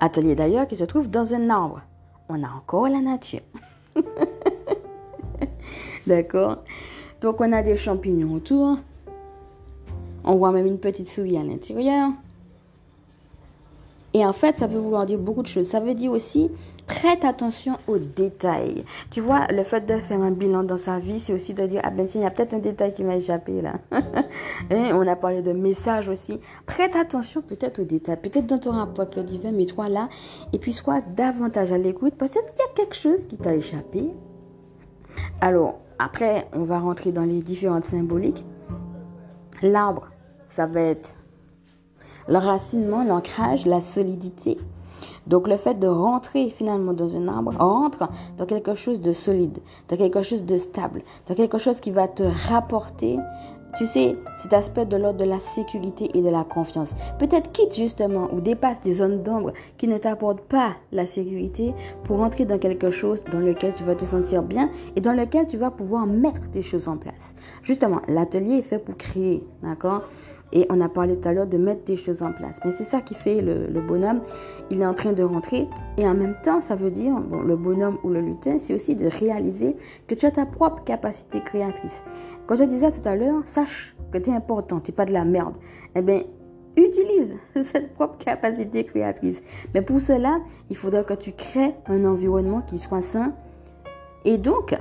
[0.00, 1.82] Atelier d'ailleurs qui se trouve dans un arbre.
[2.28, 3.42] On a encore la nature.
[6.06, 6.58] D'accord
[7.20, 8.78] Donc on a des champignons autour.
[10.24, 12.10] On voit même une petite souris à l'intérieur.
[14.12, 15.68] Et en fait, ça peut vouloir dire beaucoup de choses.
[15.68, 16.50] Ça veut dire aussi
[16.86, 18.84] prête attention aux détails.
[19.12, 21.80] Tu vois, le fait de faire un bilan dans sa vie, c'est aussi de dire,
[21.84, 23.74] ah ben tiens, il y a peut-être un détail qui m'a échappé là.
[24.70, 26.40] On a parlé de messages aussi.
[26.66, 28.16] Prête attention peut-être aux détails.
[28.16, 30.08] Peut-être dans ton rapport avec le divin, mets-toi là.
[30.52, 32.14] Et puis sois davantage à l'écoute.
[32.14, 34.10] Peut-être qu'il y a quelque chose qui t'a échappé.
[35.40, 38.46] Alors, après, on va rentrer dans les différentes symboliques.
[39.60, 40.08] L'arbre,
[40.48, 41.14] ça va être
[42.26, 44.56] le racinement, l'ancrage, la solidité.
[45.26, 48.08] Donc le fait de rentrer finalement dans un arbre rentre
[48.38, 49.58] dans quelque chose de solide,
[49.88, 53.18] dans quelque chose de stable, dans quelque chose qui va te rapporter
[53.76, 56.94] tu sais, cet aspect de l'ordre de la sécurité et de la confiance.
[57.18, 61.72] Peut-être quitte justement ou dépasse des zones d'ombre qui ne t'apportent pas la sécurité
[62.04, 65.46] pour entrer dans quelque chose dans lequel tu vas te sentir bien et dans lequel
[65.46, 67.34] tu vas pouvoir mettre tes choses en place.
[67.62, 70.02] Justement, l'atelier est fait pour créer, d'accord?
[70.52, 72.58] Et on a parlé tout à l'heure de mettre des choses en place.
[72.64, 74.20] Mais c'est ça qui fait le, bonhomme.
[74.70, 75.68] Il est en train de rentrer.
[75.96, 78.96] Et en même temps, ça veut dire, bon, le bonhomme ou le lutin, c'est aussi
[78.96, 82.02] de réaliser que tu as ta propre capacité créatrice.
[82.50, 85.12] Quand je disais tout à l'heure, sache que tu es important, tu n'es pas de
[85.12, 85.54] la merde.
[85.94, 86.22] Eh bien,
[86.76, 89.40] utilise cette propre capacité créatrice.
[89.72, 93.34] Mais pour cela, il faudra que tu crées un environnement qui soit sain.
[94.24, 94.76] Et donc,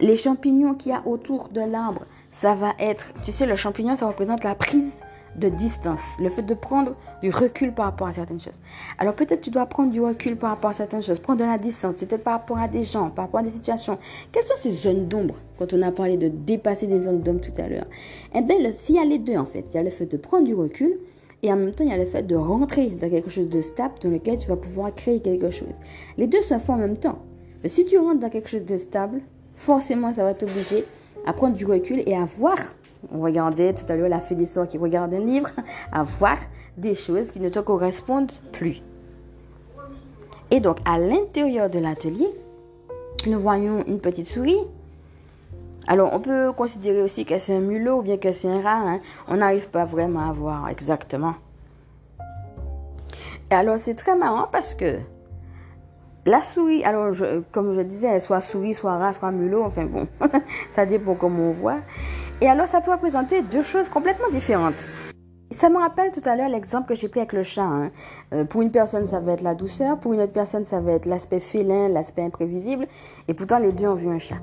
[0.00, 3.94] les champignons qu'il y a autour de l'arbre, ça va être, tu sais, le champignon,
[3.94, 4.98] ça représente la prise
[5.36, 8.60] de distance, le fait de prendre du recul par rapport à certaines choses.
[8.98, 11.58] Alors peut-être tu dois prendre du recul par rapport à certaines choses, prendre de la
[11.58, 13.98] distance, peut-être par rapport à des gens, par rapport à des situations.
[14.32, 17.60] Quelles sont ces zones d'ombre quand on a parlé de dépasser des zones d'ombre tout
[17.60, 17.86] à l'heure?
[18.34, 20.16] Eh bien, s'il y a les deux en fait, il y a le fait de
[20.16, 20.98] prendre du recul
[21.42, 23.60] et en même temps il y a le fait de rentrer dans quelque chose de
[23.60, 25.74] stable dans lequel tu vas pouvoir créer quelque chose.
[26.16, 27.18] Les deux se font en même temps.
[27.62, 29.20] Mais si tu rentres dans quelque chose de stable,
[29.54, 30.84] forcément ça va t'obliger
[31.26, 32.58] à prendre du recul et à voir.
[33.12, 35.50] On regardait tout à l'heure la fée des sorts qui regarde un livre,
[35.92, 36.38] à voir
[36.76, 38.82] des choses qui ne te correspondent plus.
[40.50, 42.28] Et donc, à l'intérieur de l'atelier,
[43.26, 44.60] nous voyons une petite souris.
[45.86, 48.80] Alors, on peut considérer aussi que c'est un mulot ou bien que c'est un rat.
[48.84, 49.00] Hein.
[49.28, 51.34] On n'arrive pas vraiment à voir exactement.
[53.50, 54.98] Et alors, c'est très marrant parce que
[56.26, 57.14] la souris, alors
[57.52, 60.06] comme je disais, soit souris, soit rat, soit mulot, enfin bon,
[60.72, 61.80] ça dépend comment on voit.
[62.40, 64.74] Et alors ça peut représenter deux choses complètement différentes.
[65.50, 67.62] Ça me rappelle tout à l'heure l'exemple que j'ai pris avec le chat.
[67.62, 67.90] Hein.
[68.32, 70.92] Euh, pour une personne, ça va être la douceur, pour une autre personne, ça va
[70.92, 72.88] être l'aspect félin, l'aspect imprévisible,
[73.28, 74.38] et pourtant les deux ont vu un chat.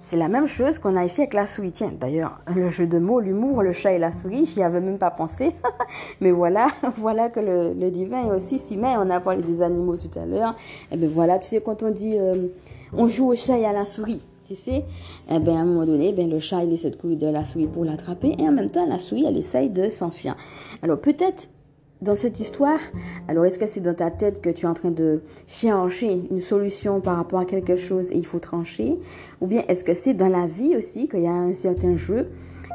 [0.00, 1.72] C'est la même chose qu'on a ici avec la souris.
[1.72, 4.98] Tiens, d'ailleurs, le jeu de mots, l'humour, le chat et la souris, j'y avais même
[4.98, 5.52] pas pensé.
[6.20, 9.96] Mais voilà, voilà que le, divin est aussi si mais on a parlé des animaux
[9.96, 10.54] tout à l'heure.
[10.90, 12.48] Et eh bien voilà, tu sais, quand on dit euh,
[12.92, 14.84] on joue au chat et à la souris, tu sais,
[15.30, 17.44] eh bien à un moment donné, ben, le chat il essaie de courir de la
[17.44, 20.36] souris pour l'attraper et en même temps la souris elle essaye de s'enfuir.
[20.82, 21.48] Alors peut-être
[22.02, 22.80] dans cette histoire,
[23.28, 26.40] alors est-ce que c'est dans ta tête que tu es en train de chercher une
[26.40, 28.98] solution par rapport à quelque chose et il faut trancher?
[29.40, 32.26] Ou bien est-ce que c'est dans la vie aussi qu'il y a un certain jeu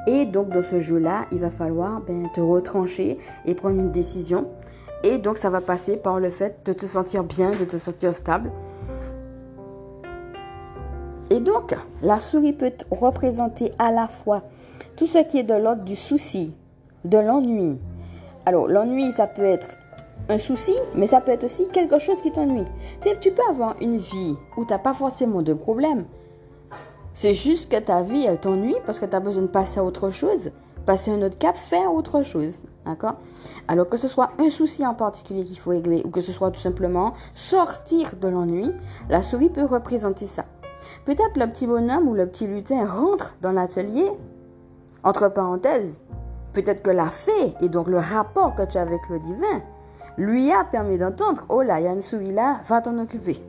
[0.07, 4.47] et donc dans ce jeu-là, il va falloir ben, te retrancher et prendre une décision.
[5.03, 8.13] Et donc ça va passer par le fait de te sentir bien, de te sentir
[8.13, 8.51] stable.
[11.29, 14.43] Et donc, la souris peut représenter à la fois
[14.95, 16.55] tout ce qui est de l'ordre du souci,
[17.05, 17.77] de l'ennui,
[18.49, 19.67] alors, l'ennui, ça peut être
[20.27, 22.65] un souci, mais ça peut être aussi quelque chose qui t'ennuie.
[22.99, 26.05] Tu, tu peux avoir une vie où tu n'as pas forcément de problème.
[27.13, 29.83] C'est juste que ta vie, elle t'ennuie parce que tu as besoin de passer à
[29.83, 30.49] autre chose,
[30.87, 32.55] passer un autre cap, faire autre chose.
[32.87, 33.17] D'accord?
[33.67, 36.49] Alors que ce soit un souci en particulier qu'il faut régler ou que ce soit
[36.49, 38.71] tout simplement sortir de l'ennui,
[39.09, 40.45] la souris peut représenter ça.
[41.09, 44.11] Peut-être le petit bonhomme ou le petit lutin rentre dans l'atelier,
[45.03, 46.03] entre parenthèses,
[46.53, 49.63] Peut-être que la fée, et donc le rapport que tu as avec le divin,
[50.19, 53.41] lui a permis d'entendre, oh là, il y va t'en occuper.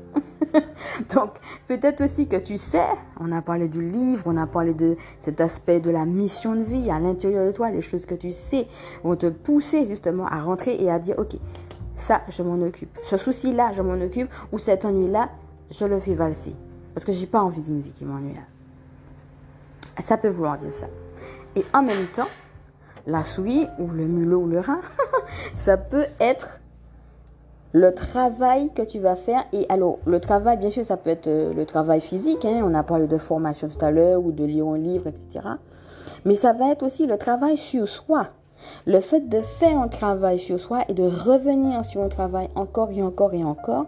[1.15, 1.33] donc,
[1.69, 2.87] peut-être aussi que tu sais,
[3.21, 6.63] on a parlé du livre, on a parlé de cet aspect de la mission de
[6.63, 8.69] vie à l'intérieur de toi, les choses que tu sais
[9.05, 11.37] vont te pousser justement à rentrer et à dire, ok,
[11.95, 12.99] ça, je m'en occupe.
[13.03, 15.29] Ce souci-là, je m'en occupe, ou cet ennui-là,
[15.71, 16.55] je le fais valser.
[16.95, 18.43] Parce que j'ai pas envie d'une vie qui m'ennuie là.
[20.01, 20.87] Ça peut vouloir dire ça.
[21.57, 22.29] Et en même temps,
[23.07, 24.81] la souris ou le mulot ou le rat,
[25.57, 26.61] ça peut être
[27.73, 29.45] le travail que tu vas faire.
[29.53, 32.45] Et alors, le travail, bien sûr, ça peut être euh, le travail physique.
[32.45, 32.63] Hein.
[32.65, 35.41] on a parlé de formation tout à l'heure ou de lire un livre, etc.
[36.25, 38.29] Mais ça va être aussi le travail sur soi.
[38.87, 42.91] Le fait de faire un travail sur soi et de revenir sur un travail encore
[42.91, 43.87] et encore et encore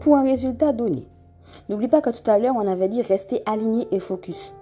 [0.00, 1.06] pour un résultat donné.
[1.70, 4.52] N'oublie pas que tout à l'heure, on avait dit rester aligné et focus.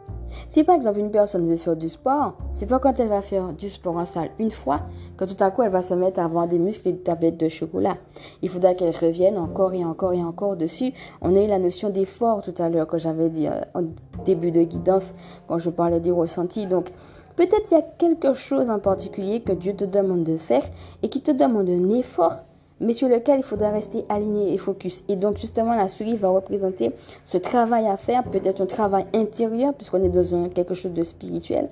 [0.51, 3.55] Si par exemple une personne veut faire du sport, c'est pas quand elle va faire
[3.55, 4.83] du sport en salle une fois
[5.17, 7.39] que tout à coup elle va se mettre à avoir des muscles et des tablettes
[7.39, 7.97] de chocolat.
[8.43, 10.93] Il faudra qu'elle revienne encore et encore et encore dessus.
[11.23, 13.85] On a eu la notion d'effort tout à l'heure que j'avais dit euh, au
[14.27, 15.15] début de guidance
[15.47, 16.67] quand je parlais des ressentis.
[16.67, 16.91] Donc
[17.37, 20.63] peut-être il y a quelque chose en particulier que Dieu te demande de faire
[21.03, 22.45] et qui te demande un effort
[22.81, 25.03] mais sur lequel il faudra rester aligné et focus.
[25.09, 26.93] Et donc justement, la souris va représenter
[27.27, 31.69] ce travail à faire, peut-être un travail intérieur, puisqu'on est dans quelque chose de spirituel,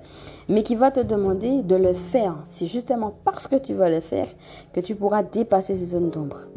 [0.49, 2.35] mais qui va te demander de le faire.
[2.49, 4.27] C'est justement parce que tu vas le faire
[4.73, 6.47] que tu pourras dépasser ces zones d'ombre.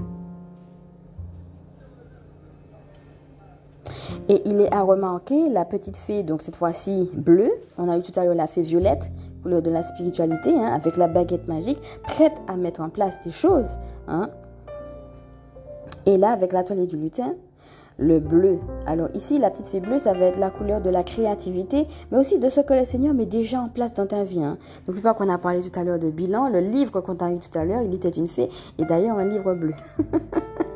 [4.28, 8.02] Et il est à remarquer la petite fée, donc cette fois-ci bleue, on a eu
[8.02, 11.78] tout à l'heure la fée violette, couleur de la spiritualité, hein, avec la baguette magique,
[12.02, 13.68] prête à mettre en place des choses.
[14.06, 14.30] Hein,
[16.06, 17.34] et là, avec la toilette du lutin,
[17.98, 18.58] le bleu.
[18.86, 22.18] Alors ici, la petite fée bleue, ça va être la couleur de la créativité, mais
[22.18, 24.42] aussi de ce que le Seigneur met déjà en place dans ta vie.
[24.42, 24.56] Hein.
[24.88, 26.48] N'oublie pas qu'on a parlé tout à l'heure de bilan.
[26.48, 28.48] Le livre qu'on a eu tout à l'heure, il était une fée,
[28.78, 29.74] et d'ailleurs un livre bleu.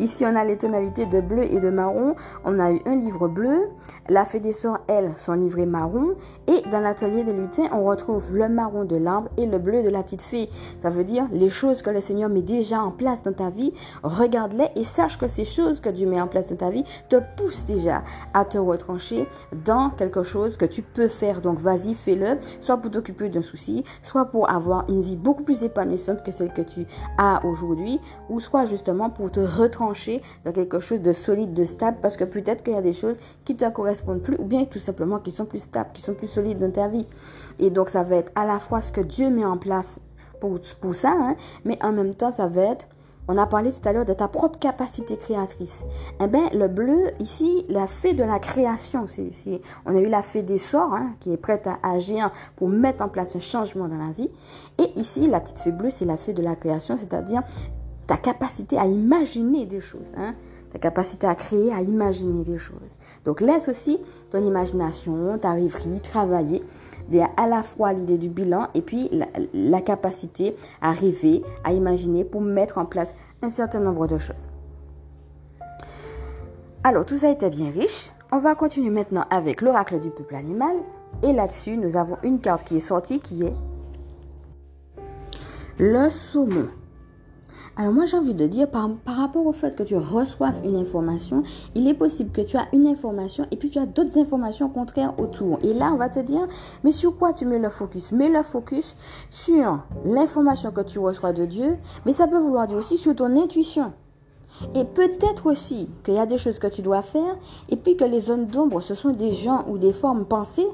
[0.00, 2.14] Ici, on a les tonalités de bleu et de marron.
[2.44, 3.68] On a eu un livre bleu.
[4.08, 6.14] La fée des sorts, elle, son livret marron.
[6.46, 9.90] Et dans l'atelier des lutins, on retrouve le marron de l'arbre et le bleu de
[9.90, 10.48] la petite fée.
[10.82, 13.72] Ça veut dire les choses que le Seigneur met déjà en place dans ta vie.
[14.02, 17.16] Regarde-les et sache que ces choses que Dieu met en place dans ta vie te
[17.36, 18.02] poussent déjà
[18.32, 19.26] à te retrancher
[19.64, 21.40] dans quelque chose que tu peux faire.
[21.40, 22.38] Donc, vas-y, fais-le.
[22.60, 26.52] Soit pour t'occuper d'un souci, soit pour avoir une vie beaucoup plus épanouissante que celle
[26.52, 26.86] que tu
[27.18, 31.98] as aujourd'hui, ou soit justement pour te retrancher dans quelque chose de solide, de stable,
[32.00, 34.80] parce que peut-être qu'il y a des choses qui te correspondent plus, ou bien tout
[34.80, 37.06] simplement qui sont plus stables, qui sont plus solides dans ta vie.
[37.58, 39.98] Et donc ça va être à la fois ce que Dieu met en place
[40.40, 42.86] pour, pour ça, hein, mais en même temps ça va être
[43.26, 45.84] on a parlé tout à l'heure de ta propre capacité créatrice.
[46.20, 49.06] Eh bien, le bleu, ici, la fée de la création.
[49.06, 52.68] C'est, on a eu la fée des sorts, hein, qui est prête à agir pour
[52.68, 54.28] mettre en place un changement dans la vie.
[54.78, 57.42] Et ici, la petite fée bleue, c'est la fée de la création, c'est-à-dire
[58.06, 60.34] ta capacité à imaginer des choses, hein,
[60.70, 62.98] ta capacité à créer, à imaginer des choses.
[63.24, 63.98] Donc laisse aussi
[64.30, 66.62] ton imagination, ta rêverie travailler.
[67.10, 70.92] Il y a à la fois l'idée du bilan et puis la, la, capacité à
[70.92, 74.50] rêver, à imaginer pour mettre en place un certain nombre de choses.
[76.82, 78.10] Alors tout ça était bien riche.
[78.32, 80.76] On va continuer maintenant avec l'oracle du peuple animal.
[81.22, 83.54] Et là-dessus, nous avons une carte qui est sortie qui est
[85.78, 86.68] le saumon.
[87.76, 90.76] Alors moi j'ai envie de dire par, par, rapport au fait que tu reçoives une
[90.76, 91.42] information,
[91.74, 95.18] il est possible que tu as une information et puis tu as d'autres informations contraires
[95.18, 95.58] autour.
[95.62, 96.46] Et là on va te dire,
[96.82, 98.12] mais sur quoi tu mets le focus?
[98.12, 98.96] Mets le focus
[99.30, 101.76] sur l'information que tu reçois de Dieu,
[102.06, 103.92] mais ça peut vouloir dire aussi sur ton intuition.
[104.74, 107.36] Et peut-être aussi qu'il y a des choses que tu dois faire,
[107.68, 110.66] et puis que les zones d'ombre, ce sont des gens ou des formes pensées.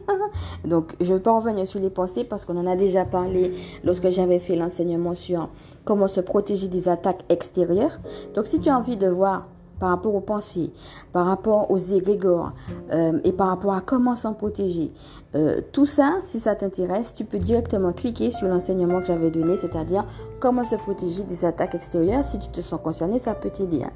[0.65, 3.53] Donc, je ne vais pas revenir sur les pensées parce qu'on en a déjà parlé
[3.85, 5.49] lorsque j'avais fait l'enseignement sur
[5.85, 7.99] comment se protéger des attaques extérieures.
[8.35, 9.47] Donc si tu as envie de voir
[9.79, 10.71] par rapport aux pensées,
[11.11, 12.53] par rapport aux égrégores
[12.93, 14.93] euh, et par rapport à comment s'en protéger.
[15.35, 19.57] Euh, tout ça, si ça t'intéresse, tu peux directement cliquer sur l'enseignement que j'avais donné,
[19.57, 20.05] c'est-à-dire
[20.39, 22.25] comment se protéger des attaques extérieures.
[22.25, 23.83] Si tu te sens concerné, ça peut t'aider.
[23.83, 23.93] Hein.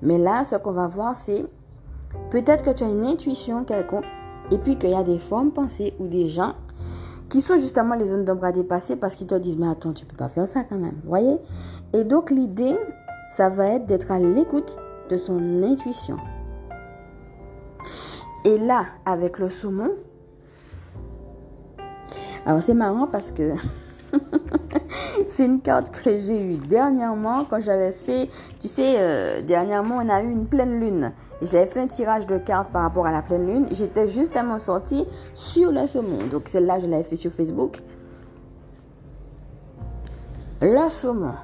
[0.00, 1.44] Mais là, ce qu'on va voir, c'est
[2.30, 4.04] peut-être que tu as une intuition quelconque
[4.50, 6.54] et puis qu'il y a des formes pensées ou des gens
[7.28, 10.04] qui sont justement les zones d'ombre à dépasser parce qu'ils te disent mais attends tu
[10.04, 11.00] peux pas faire ça quand même.
[11.04, 11.38] Voyez?
[11.92, 12.76] Et donc l'idée
[13.30, 14.76] ça va être d'être à l'écoute
[15.08, 16.16] de son intuition.
[18.44, 19.90] Et là avec le saumon
[22.46, 23.54] alors c'est marrant parce que
[25.28, 28.28] c'est une carte que j'ai eue dernièrement quand j'avais fait,
[28.60, 31.12] tu sais, euh, dernièrement on a eu une pleine lune.
[31.42, 33.66] J'avais fait un tirage de cartes par rapport à la pleine lune.
[33.70, 36.18] J'étais justement sortie sur le saumon.
[36.30, 37.78] Donc celle-là, je l'avais fait sur Facebook.
[40.60, 41.34] Le saumon.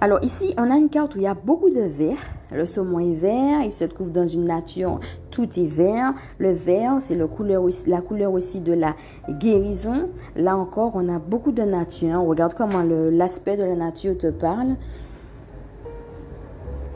[0.00, 2.18] Alors ici, on a une carte où il y a beaucoup de vert.
[2.52, 4.98] Le saumon est vert, il se trouve dans une nature,
[5.30, 6.14] tout est vert.
[6.38, 8.96] Le vert, c'est la couleur aussi de la
[9.28, 10.08] guérison.
[10.34, 12.20] Là encore, on a beaucoup de nature.
[12.20, 14.76] On regarde comment l'aspect de la nature te parle.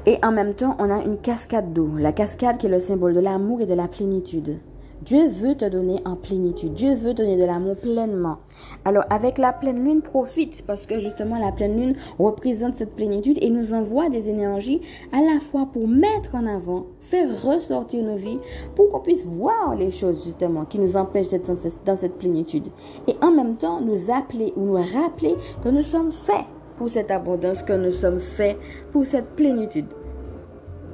[0.07, 1.89] Et en même temps, on a une cascade d'eau.
[1.99, 4.59] La cascade qui est le symbole de l'amour et de la plénitude.
[5.05, 6.73] Dieu veut te donner en plénitude.
[6.73, 8.39] Dieu veut donner de l'amour pleinement.
[8.87, 13.37] Alors avec la pleine lune, profite parce que justement la pleine lune représente cette plénitude
[13.43, 14.81] et nous envoie des énergies
[15.13, 18.39] à la fois pour mettre en avant, faire ressortir nos vies,
[18.75, 21.53] pour qu'on puisse voir les choses justement qui nous empêchent d'être
[21.85, 22.69] dans cette plénitude.
[23.07, 26.47] Et en même temps nous appeler ou nous rappeler que nous sommes faits
[26.79, 28.57] pour cette abondance, que nous sommes faits
[28.91, 29.87] pour cette plénitude.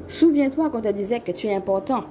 [0.09, 2.03] Souviens-toi quand on te disait que tu es important.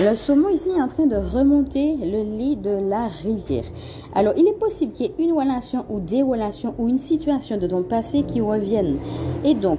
[0.00, 3.64] Le saumon ici est en train de remonter le lit de la rivière.
[4.12, 7.58] Alors, il est possible qu'il y ait une relation ou des relations ou une situation
[7.58, 8.98] de ton passé qui reviennent.
[9.44, 9.78] Et donc,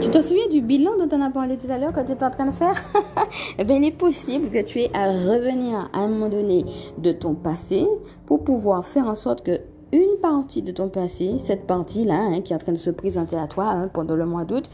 [0.00, 2.24] tu te souviens du bilan dont on a parlé tout à l'heure que tu es
[2.24, 2.82] en train de faire?
[3.58, 6.64] Eh bien, il est possible que tu aies à revenir à un moment donné
[6.96, 7.86] de ton passé
[8.24, 9.60] pour pouvoir faire en sorte que
[9.92, 13.36] une partie de ton passé, cette partie-là hein, qui est en train de se présenter
[13.36, 14.70] à toi hein, pendant le mois d'août,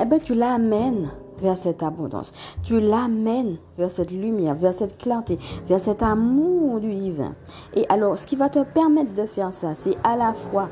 [0.00, 1.10] eh ben, tu l'amènes
[1.44, 2.32] vers cette abondance.
[2.62, 7.34] Tu l'amènes vers cette lumière, vers cette clarté, vers cet amour du divin.
[7.74, 10.70] Et alors, ce qui va te permettre de faire ça, c'est à la fois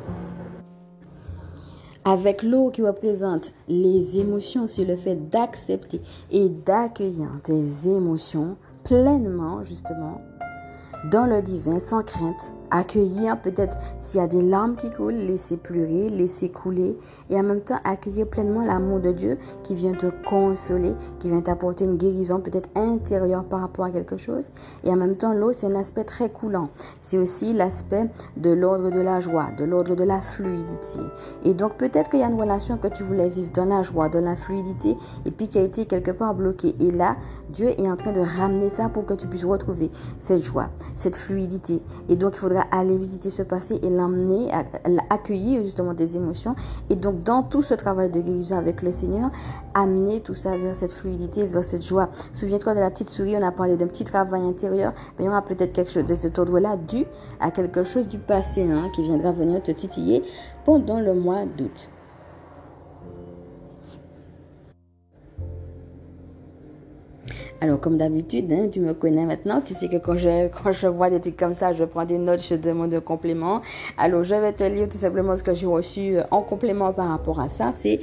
[2.05, 6.01] avec l'eau qui représente les émotions, c'est le fait d'accepter
[6.33, 10.21] et d'accueillir des émotions pleinement, justement,
[11.13, 15.57] dans le divin, sans crainte, accueillir peut-être s'il y a des larmes qui coulent, laisser
[15.57, 16.97] pleurer, laisser couler
[17.31, 21.43] et en même temps accueillir pleinement l'amour de Dieu qui vient te consoler, qui vient
[21.43, 24.51] t'apporter une guérison peut-être intérieure par rapport à quelque chose.
[24.85, 26.69] Et en même temps, l'eau, c'est un aspect très coulant.
[27.01, 31.01] C'est aussi l'aspect de l'ordre de la joie, de l'ordre de la fluidité.
[31.45, 34.09] Et donc peut-être qu'il y a une relation que tu voulais vivre dans la joie,
[34.09, 34.97] dans la fluidité
[35.27, 36.75] et puis qui a été quelque part bloquée.
[36.81, 37.17] Et là,
[37.51, 41.17] Dieu est en train de ramener ça pour que tu puisses retrouver cette joie, cette
[41.17, 41.83] fluidité.
[42.09, 44.49] Et donc il faudra aller visiter ce passé et l'emmener,
[45.11, 46.55] accueillir justement des émotions.
[46.91, 49.31] Et donc, dans tout ce travail de guérison avec le Seigneur,
[49.75, 52.11] amener tout ça vers cette fluidité, vers cette joie.
[52.33, 54.93] Souviens-toi de la petite souris, on a parlé d'un petit travail intérieur.
[55.19, 57.05] Mais il y aura peut-être quelque chose de cet ordre-là dû
[57.41, 60.23] à quelque chose du passé hein, qui viendra venir te titiller
[60.65, 61.89] pendant le mois d'août.
[67.63, 69.61] Alors, comme d'habitude, hein, tu me connais maintenant.
[69.61, 72.19] Tu sais que quand je, quand je vois des trucs comme ça, je prends des
[72.19, 73.61] notes, je demande un complément.
[73.97, 77.09] Alors, je vais te lire tout simplement ce que j'ai reçu euh, en complément par
[77.09, 77.71] rapport à ça.
[77.73, 78.01] C'est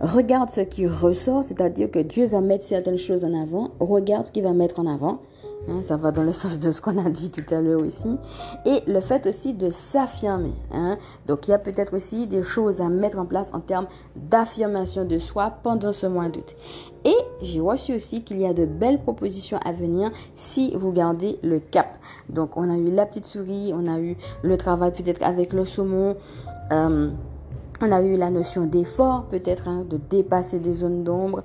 [0.00, 3.70] regarde ce qui ressort, c'est-à-dire que Dieu va mettre certaines choses en avant.
[3.78, 5.20] Regarde ce qu'il va mettre en avant.
[5.68, 8.16] Hein, ça va dans le sens de ce qu'on a dit tout à l'heure aussi.
[8.64, 10.54] Et le fait aussi de s'affirmer.
[10.72, 10.96] Hein.
[11.26, 15.04] Donc il y a peut-être aussi des choses à mettre en place en termes d'affirmation
[15.04, 16.56] de soi pendant ce mois d'août.
[17.04, 21.38] Et j'ai reçu aussi qu'il y a de belles propositions à venir si vous gardez
[21.42, 21.98] le cap.
[22.28, 25.64] Donc on a eu la petite souris, on a eu le travail peut-être avec le
[25.64, 26.16] saumon.
[26.72, 27.10] Euh,
[27.82, 31.42] on a eu la notion d'effort, peut-être, hein, de dépasser des zones d'ombre.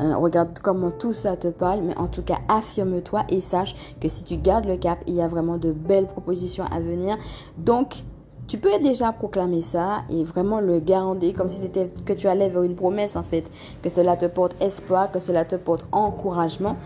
[0.00, 4.08] Euh, regarde comment tout ça te parle, mais en tout cas, affirme-toi et sache que
[4.08, 7.16] si tu gardes le cap, il y a vraiment de belles propositions à venir.
[7.58, 8.04] Donc,
[8.46, 12.50] tu peux déjà proclamer ça et vraiment le garantir comme si c'était que tu allais
[12.50, 13.50] vers une promesse en fait,
[13.82, 16.76] que cela te porte espoir, que cela te porte encouragement.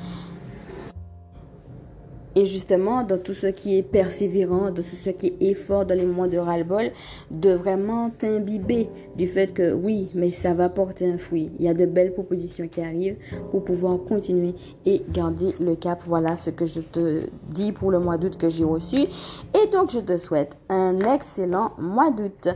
[2.39, 5.97] Et justement, dans tout ce qui est persévérant, dans tout ce qui est effort dans
[5.97, 6.93] les moments de ras-le-bol,
[7.32, 11.51] de vraiment t'imbiber du fait que oui, mais ça va porter un fruit.
[11.59, 13.16] Il y a de belles propositions qui arrivent
[13.51, 14.55] pour pouvoir continuer
[14.86, 16.01] et garder le cap.
[16.07, 18.99] Voilà ce que je te dis pour le mois d'août que j'ai reçu.
[18.99, 22.51] Et donc, je te souhaite un excellent mois d'août.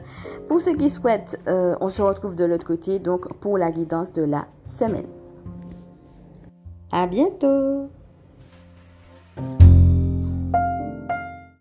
[0.47, 4.13] Pour ceux qui souhaitent, euh, on se retrouve de l'autre côté, donc pour la guidance
[4.13, 5.09] de la semaine.
[6.93, 7.89] À bientôt!